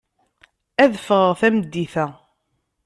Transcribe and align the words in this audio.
Ad 0.83 0.93
ffɣeɣ 1.01 1.31
tameddit-a. 1.39 2.05